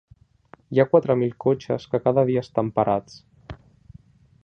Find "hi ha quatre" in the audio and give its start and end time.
0.75-1.17